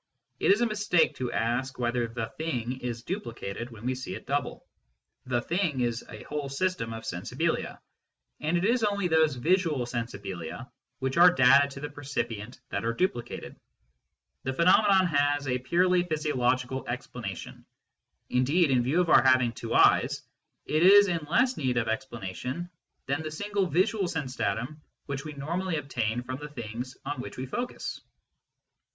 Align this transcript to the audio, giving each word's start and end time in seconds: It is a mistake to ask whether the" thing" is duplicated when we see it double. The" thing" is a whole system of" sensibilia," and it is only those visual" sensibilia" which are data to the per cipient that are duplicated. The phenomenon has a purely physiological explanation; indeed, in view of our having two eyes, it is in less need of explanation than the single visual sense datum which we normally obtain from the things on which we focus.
It 0.39 0.49
is 0.51 0.61
a 0.61 0.65
mistake 0.65 1.15
to 1.17 1.31
ask 1.31 1.77
whether 1.77 2.07
the" 2.07 2.33
thing" 2.39 2.79
is 2.81 3.03
duplicated 3.03 3.69
when 3.69 3.85
we 3.85 3.93
see 3.93 4.15
it 4.15 4.25
double. 4.25 4.65
The" 5.27 5.41
thing" 5.43 5.81
is 5.81 6.03
a 6.09 6.23
whole 6.23 6.49
system 6.49 6.91
of" 6.91 7.03
sensibilia," 7.03 7.77
and 8.39 8.57
it 8.57 8.65
is 8.65 8.83
only 8.83 9.07
those 9.09 9.35
visual" 9.35 9.85
sensibilia" 9.85 10.67
which 11.01 11.17
are 11.17 11.31
data 11.31 11.67
to 11.67 11.79
the 11.79 11.89
per 11.91 12.01
cipient 12.01 12.57
that 12.69 12.83
are 12.83 12.93
duplicated. 12.95 13.55
The 14.41 14.53
phenomenon 14.53 15.05
has 15.05 15.47
a 15.47 15.59
purely 15.59 16.01
physiological 16.01 16.83
explanation; 16.87 17.63
indeed, 18.27 18.71
in 18.71 18.81
view 18.81 19.01
of 19.01 19.09
our 19.11 19.21
having 19.21 19.51
two 19.51 19.75
eyes, 19.75 20.23
it 20.65 20.81
is 20.81 21.09
in 21.09 21.27
less 21.29 21.57
need 21.57 21.77
of 21.77 21.87
explanation 21.87 22.71
than 23.05 23.21
the 23.21 23.29
single 23.29 23.67
visual 23.67 24.07
sense 24.07 24.35
datum 24.35 24.81
which 25.05 25.25
we 25.25 25.33
normally 25.33 25.75
obtain 25.77 26.23
from 26.23 26.39
the 26.39 26.49
things 26.49 26.97
on 27.05 27.21
which 27.21 27.37
we 27.37 27.45
focus. 27.45 28.01